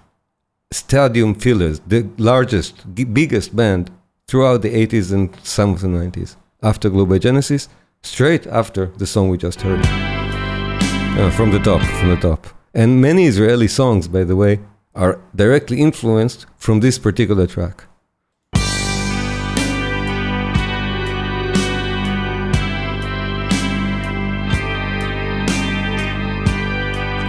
[0.72, 2.74] Stadium fillers, the largest,
[3.12, 3.90] biggest band
[4.26, 6.36] throughout the 80s and some of the 90s.
[6.62, 7.68] Afterglow Genesis,
[8.02, 9.84] straight after the song we just heard.
[9.84, 12.46] Uh, from the top, from the top.
[12.72, 14.60] And many Israeli songs, by the way,
[14.94, 17.84] are directly influenced from this particular track.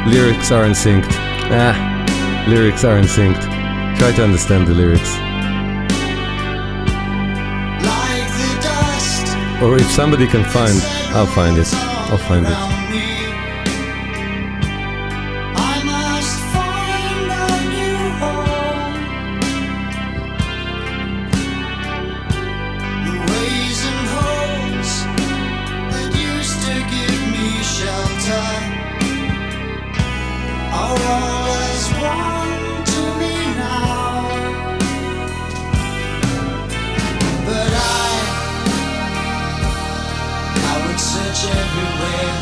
[0.06, 1.10] Lyrics aren't synced.
[1.52, 3.44] Ah, lyrics aren't synced.
[3.98, 5.12] Try to understand the lyrics.
[7.86, 9.64] like the dust.
[9.64, 10.78] Or if somebody can find,
[11.16, 11.74] I'll find it.
[11.74, 12.75] I'll find it.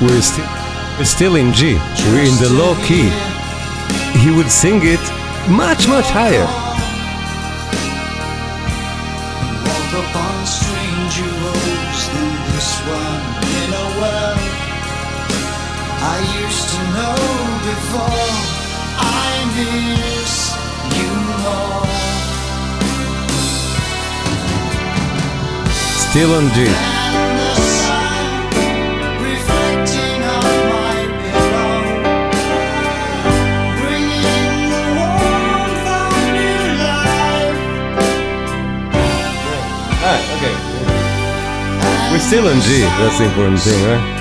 [0.04, 0.46] We're still,
[1.00, 1.76] we're still in G.
[2.12, 3.10] We're in the low key.
[4.20, 5.00] He would sing it
[5.50, 6.44] much, much higher.
[9.64, 13.24] Walk upon stranger roads than this one
[13.64, 14.44] in a world
[16.04, 17.16] I used to know
[17.64, 18.28] before.
[19.00, 20.36] I miss
[21.00, 21.88] you more
[26.12, 27.03] Still on G.
[42.14, 42.82] We're still in G.
[42.82, 44.20] That's the important thing, right?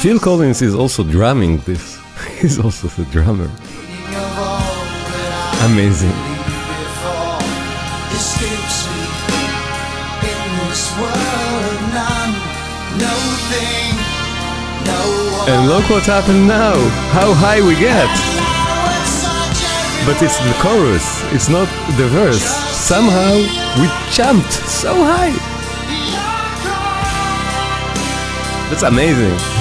[0.00, 2.00] Phil Collins is also drumming this.
[2.40, 3.50] He's also the drummer.
[10.98, 11.22] One.
[15.48, 16.74] And look what happened now.
[17.12, 18.10] How high we get.
[20.04, 21.22] But it's the chorus.
[21.32, 22.42] It's not the verse.
[22.42, 23.36] Somehow
[23.80, 25.32] we jumped so high.
[28.68, 29.51] That's amazing.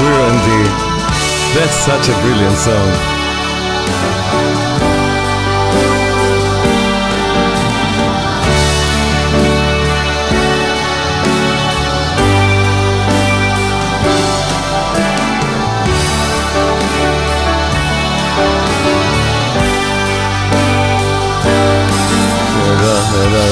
[0.00, 0.48] We're on D.
[1.54, 2.90] That's such a brilliant song.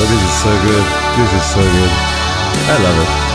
[0.09, 0.85] This is so good.
[1.19, 1.93] This is so good.
[2.71, 3.28] I love it.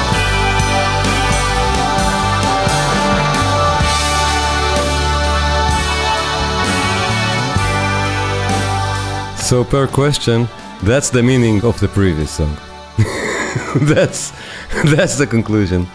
[9.53, 10.47] So per question,
[10.81, 12.57] that's the meaning of the previous song.
[13.93, 14.31] that's
[14.95, 15.85] that's the conclusion.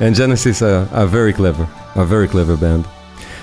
[0.00, 2.86] And Genesis are, are very clever, are very clever band.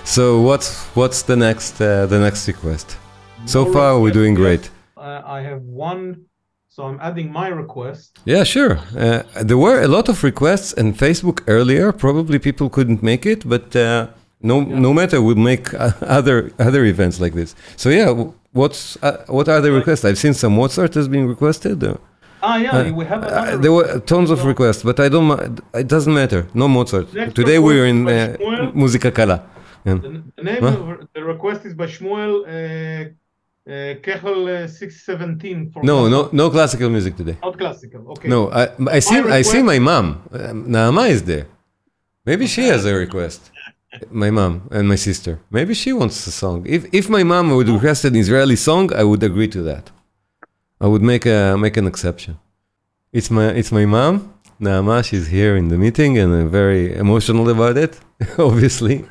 [0.04, 2.98] So what's what's the next uh, the next request?
[3.46, 4.72] So No far we're doing great.
[4.98, 6.26] Uh, I have one,
[6.68, 8.18] so I'm adding my request.
[8.26, 8.80] Yeah, sure.
[8.98, 11.92] Uh, there were a lot of requests in Facebook earlier.
[11.92, 13.76] Probably people couldn't make it, but
[14.44, 17.56] uh, no, no matter, we'll make uh, other other events like this.
[17.78, 18.10] So yeah,
[18.54, 20.04] what's uh, what are the requests?
[20.06, 21.84] I've seen some Mozart has been requested.
[21.84, 21.96] Uh,
[22.44, 25.30] Ah, yeah, uh, we have uh, there were tons of requests, but I don't.
[25.76, 26.48] It doesn't matter.
[26.56, 27.14] No Mozart.
[27.14, 29.38] Next Today we're in by uh, Musica Kala.
[29.86, 30.00] Yeah.
[30.02, 30.70] The, the name Huh?
[30.70, 32.50] of the request is by Shmuel uh,
[33.70, 37.38] uh, Köchel uh, 617 for No, no, no classical music today.
[37.44, 38.02] not classical.
[38.14, 38.28] Okay.
[38.28, 38.64] No, I,
[38.98, 39.20] I see.
[39.20, 40.06] I see my mom.
[40.32, 41.46] Um, Naama is there.
[42.26, 43.52] Maybe she has a request.
[44.10, 45.40] My mom and my sister.
[45.50, 46.66] Maybe she wants a song.
[46.66, 49.92] If if my mom would request an Israeli song, I would agree to that.
[50.80, 52.34] I would make a make an exception.
[53.12, 54.14] It's my it's my mom.
[54.62, 58.00] Naama, she's here in the meeting and I'm very emotional about it,
[58.38, 59.06] obviously.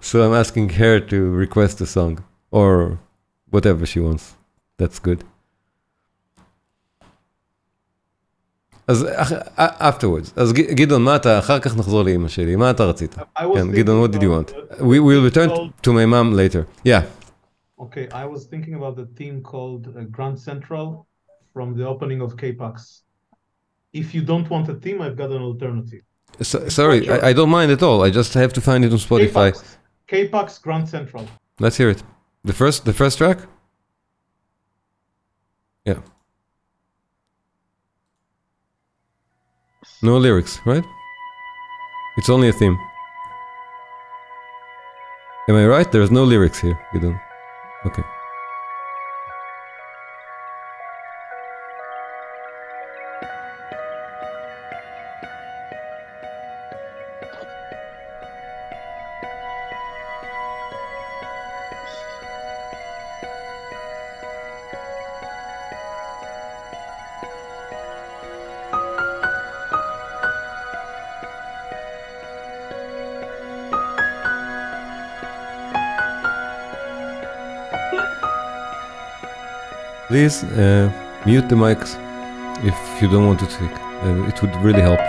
[0.00, 2.98] So I'm asking her to request a song or
[3.50, 4.34] whatever she wants.
[4.78, 5.24] That's good.
[8.86, 9.06] אז
[9.80, 13.14] afterwards, אז גדעון, מה אתה, אחר כך נחזור לאימא שלי, מה אתה רצית?
[13.54, 14.52] כן, גדעון, what did you want?
[14.80, 15.50] We will return
[15.82, 16.66] to my mom later.
[16.84, 17.02] Yeah.
[17.78, 21.06] Okay, I was thinking about the theme called uh, Grand Central
[21.52, 23.02] from the opening of K-PAX.
[23.92, 26.02] If you don't want a theme, I've got an alternative.
[26.40, 28.02] Sorry, I, I, don't mind at all.
[28.02, 29.48] I just have to find it on Spotify.
[30.06, 31.26] K-PAX Grand Central.
[31.58, 32.02] Let's hear it.
[32.44, 33.38] The first, the first track.
[35.84, 36.00] Yeah.
[40.04, 40.84] No lyrics, right?
[42.16, 42.76] It's only a theme.
[45.48, 45.90] Am I right?
[45.90, 46.78] There's no lyrics here.
[46.92, 47.20] You don't.
[47.86, 48.02] Okay.
[80.22, 80.88] Please uh,
[81.26, 81.98] mute the mics
[82.64, 83.72] if you don't want to speak.
[84.04, 85.00] Uh, it would really help.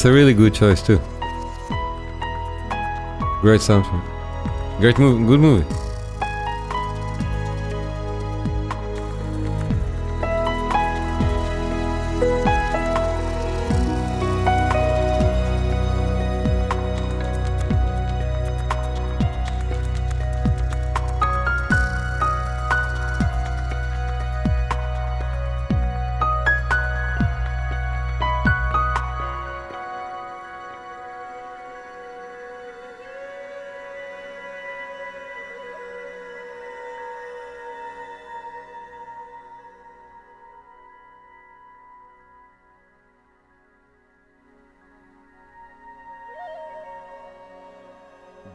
[0.00, 0.96] That's a really good choice too.
[3.42, 4.80] Great soundtrack.
[4.80, 5.26] Great movie.
[5.26, 5.79] Good movie.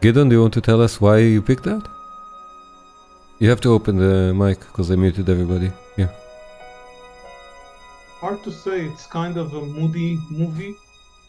[0.06, 1.84] Gideon, do you want to tell us why you picked that?
[3.40, 5.72] You have to open the mic because I muted everybody.
[5.98, 6.10] Yeah.
[8.20, 8.86] Hard to say.
[8.86, 10.76] It's kind of a moody movie.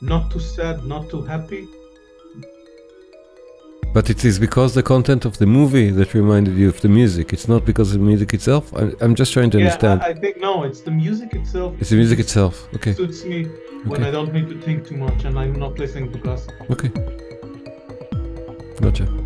[0.02, 1.66] Not too sad, not too happy.
[3.94, 7.32] But it is because the content of the movie that reminded you of the music.
[7.32, 8.74] It's not because of the music itself.
[8.74, 10.02] I'm, I'm just trying to yeah, understand.
[10.02, 11.72] I, I think no, it's the music itself.
[11.80, 12.68] It's the music itself.
[12.74, 12.92] Okay.
[12.92, 13.44] suits me
[13.86, 16.66] when I don't need to think too much and I'm not listening to classical.
[16.72, 16.92] Okay.
[18.80, 19.25] Gocie.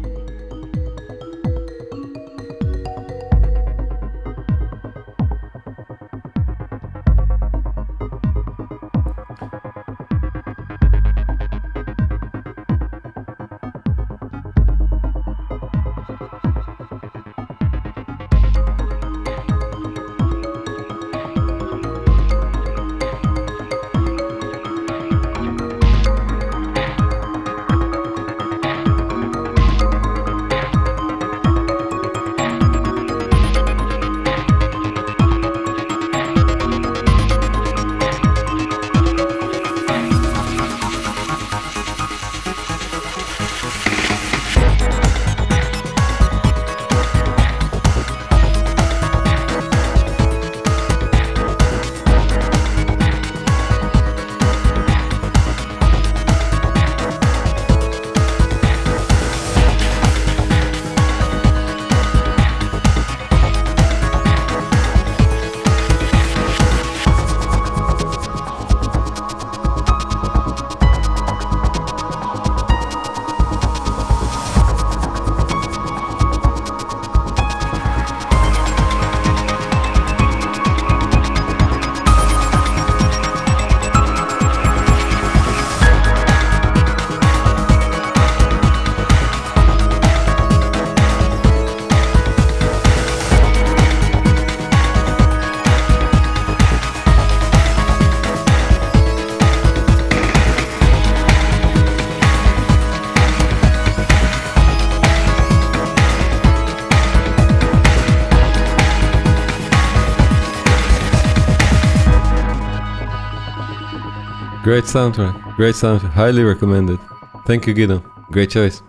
[114.69, 115.35] Great soundtrack.
[115.55, 116.11] Great soundtrack.
[116.11, 116.99] Highly recommended.
[117.47, 117.99] Thank you, Guido.
[118.31, 118.81] Great choice.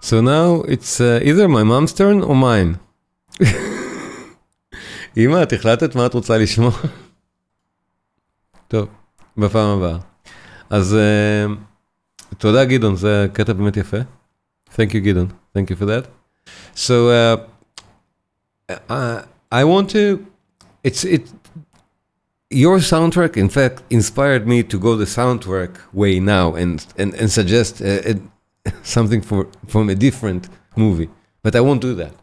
[0.00, 2.78] So now it's uh, either my mom's turn or mine.
[5.16, 6.70] אמא, את החלטת מה את רוצה לשמוע?
[8.68, 8.88] טוב,
[9.36, 9.98] בפעם הבאה.
[10.70, 11.46] אז אה,
[12.38, 13.96] תודה גדעון, זה קטע באמת יפה.
[14.70, 16.06] Thank you גדעון, thank you for that.
[16.74, 17.36] So uh,
[18.88, 20.26] I, I want to,
[20.84, 21.28] it's it,
[22.49, 27.29] your soundtrack in fact inspired me to go the soundtrack way now and and, and
[27.31, 31.09] suggest uh, uh, something for from a different movie.
[31.43, 32.13] But I won't do that.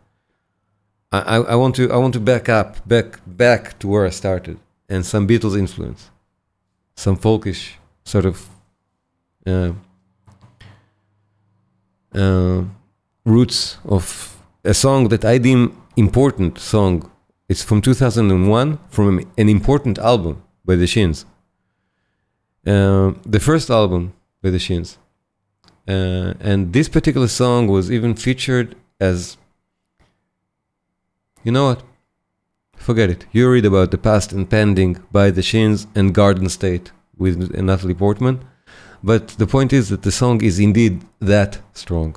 [1.13, 4.11] I, I, I want to I want to back up, back back to where I
[4.11, 4.59] started,
[4.89, 6.11] and some Beatles influence,
[6.97, 7.73] some folkish
[8.05, 8.49] sort of
[9.47, 9.73] uh,
[12.15, 12.65] uh,
[13.25, 17.11] roots of a song that I deem important song.
[17.49, 21.27] It's from 2001, from an important album by the Shins.
[22.67, 24.99] Uh, the first album by the Shins.
[25.87, 29.37] Uh, and this particular song was even featured as
[31.43, 31.83] you know what?
[32.77, 33.27] Forget it.
[33.33, 37.95] You read about the past and pending by the Shins and Garden State with Natalie
[37.95, 38.41] Portman.
[39.03, 42.17] But the point is that the song is indeed that strong.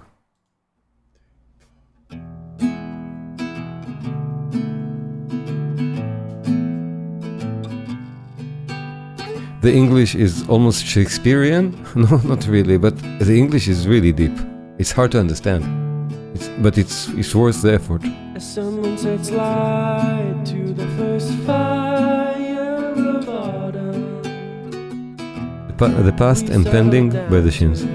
[9.62, 11.74] The English is almost Shakespearean.
[11.96, 14.38] No, not really, but the English is really deep.
[14.78, 15.64] It's hard to understand.
[16.36, 18.04] It's, but it's, it's worth the effort.
[18.36, 24.22] As someone sets light to the first fire of autumn.
[25.70, 27.86] The, pa- the past and pending by the Shins.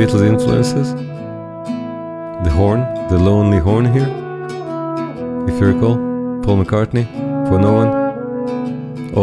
[0.00, 0.88] Beatles influences.
[2.44, 4.10] The horn, the lonely horn here.
[5.50, 5.96] If you recall,
[6.44, 7.04] Paul McCartney,
[7.48, 7.90] for no one.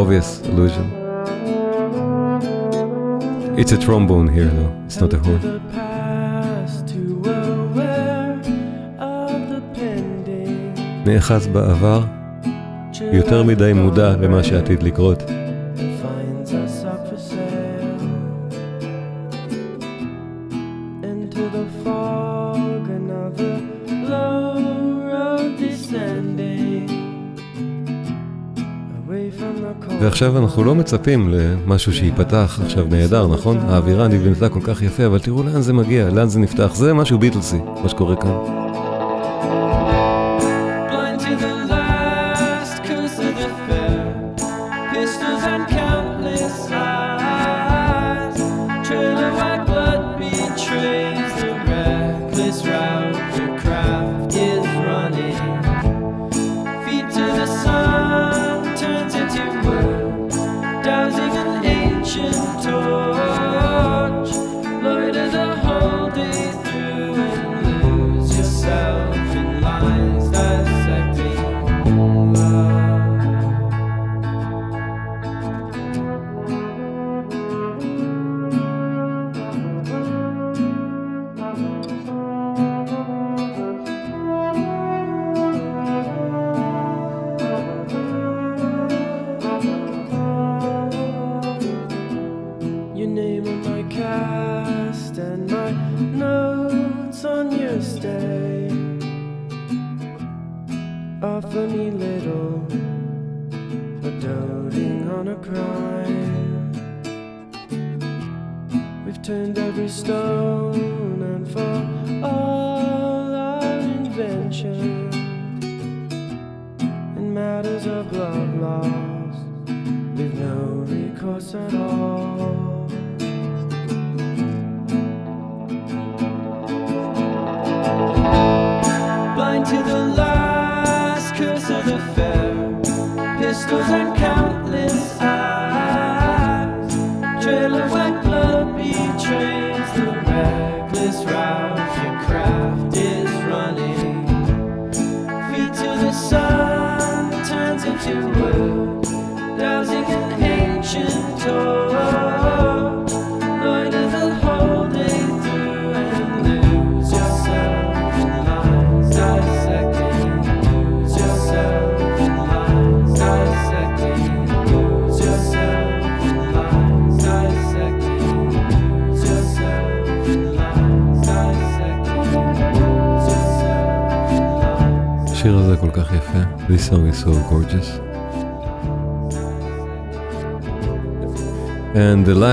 [0.02, 0.86] Obvious allusion.
[3.60, 5.42] It's a trombone here though, it's not a horn.
[5.42, 8.40] The past too aware
[9.00, 10.76] of the pending.
[11.06, 12.02] נאחז בעבר,
[13.12, 15.24] יותר מדי מודע למה שעתיד לקרות.
[30.23, 33.59] ועכשיו אנחנו לא מצפים למשהו שייפתח עכשיו נהדר, נכון?
[33.59, 36.75] האווירה נבנתה כל כך יפה, אבל תראו לאן זה מגיע, לאן זה נפתח.
[36.75, 38.62] זה משהו ביטלסי, מה שקורה כאן.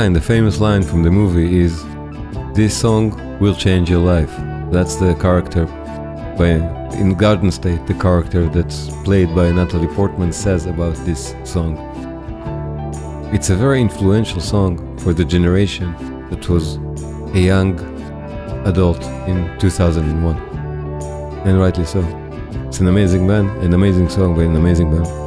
[0.10, 1.84] Line, the famous line from the movie is,
[2.56, 4.34] This song will change your life.
[4.72, 5.66] That's the character
[6.38, 6.50] by,
[6.98, 11.78] in Garden State, the character that's played by Natalie Portman says about this song.
[13.34, 15.94] It's a very influential song for the generation
[16.32, 16.78] that was
[17.36, 17.78] a young
[18.66, 20.38] adult in 2001.
[21.46, 22.02] And rightly so.
[22.68, 25.19] It's an amazing band, an amazing song by an amazing band.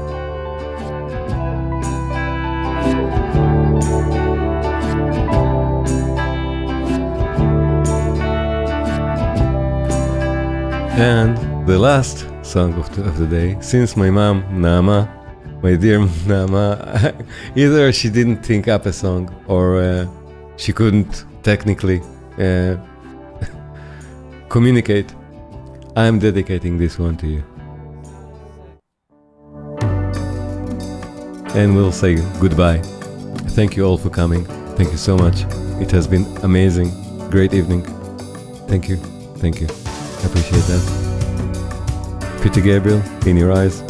[11.02, 15.08] And the last song of the, of the day, since my mom, Naama,
[15.60, 15.98] my dear
[16.28, 17.26] Naama,
[17.56, 20.06] either she didn't think up a song or uh,
[20.56, 22.00] she couldn't technically
[22.38, 22.76] uh,
[24.48, 25.12] communicate,
[25.96, 27.42] I'm dedicating this one to you.
[31.56, 32.80] And we'll say goodbye.
[33.56, 34.44] Thank you all for coming.
[34.76, 35.46] Thank you so much.
[35.82, 36.90] It has been amazing.
[37.28, 37.82] Great evening.
[38.68, 38.98] Thank you.
[39.38, 39.81] Thank you.
[40.24, 40.82] Appreciate that.
[42.42, 43.82] Peter Gabriel, In Your Eyes.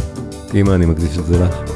[0.55, 1.72] אמא, אני מקדיש את זה לך.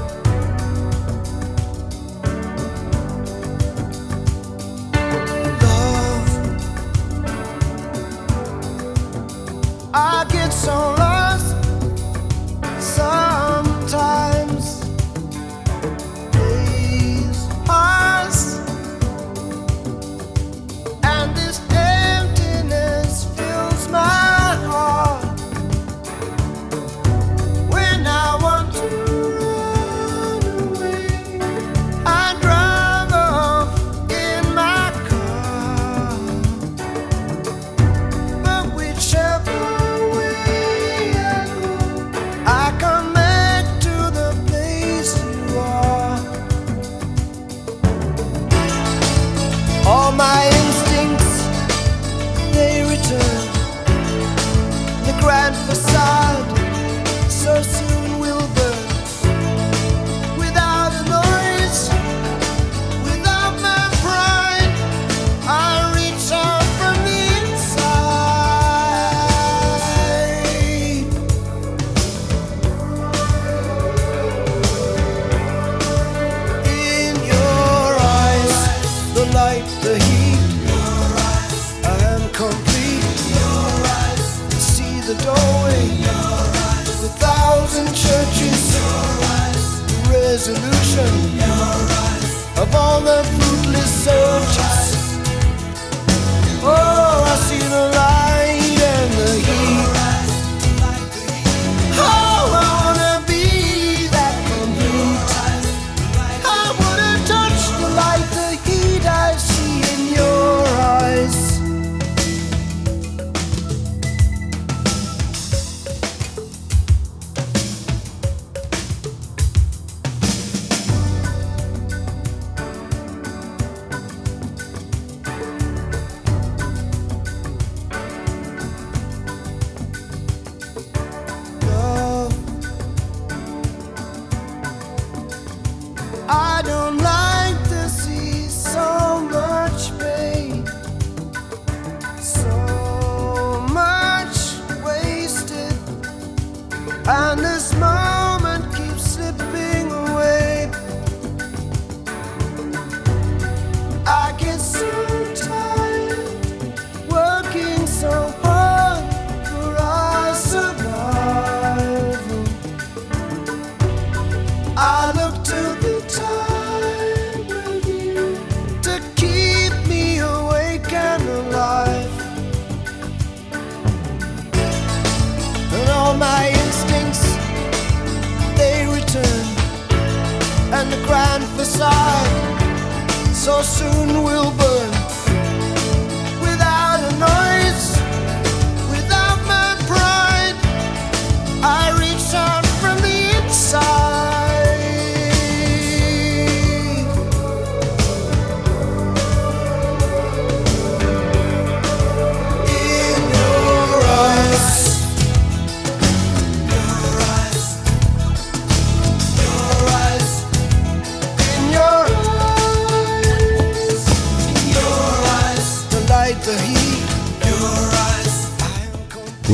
[180.78, 184.95] And the grand facade so soon will burn.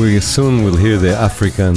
[0.03, 1.75] We soon will hear the African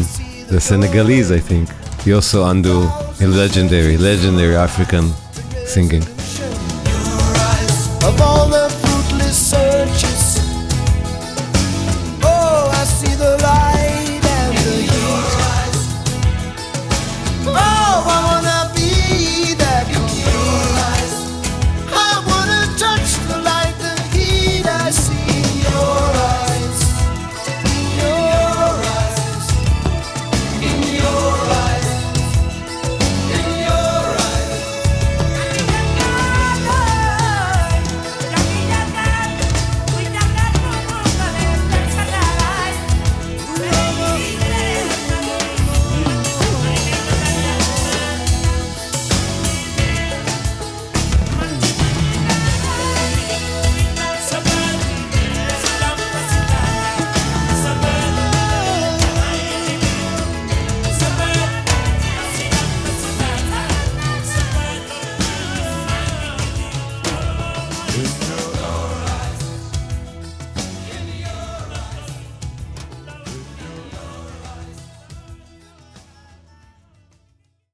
[0.49, 1.69] the Senegalese, I think.
[2.05, 2.91] Youssou N'Dour
[3.23, 5.13] a legendary, legendary African
[5.65, 6.03] singing.